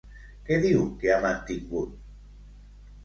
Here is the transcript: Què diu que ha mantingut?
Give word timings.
Què 0.47 0.57
diu 0.63 0.79
que 1.03 1.13
ha 1.17 1.21
mantingut? 1.27 1.95